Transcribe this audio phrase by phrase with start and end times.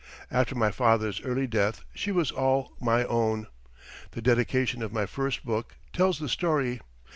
[0.31, 3.45] After my father's early death she was all my own.
[4.13, 6.81] The dedication of my first book tells the story.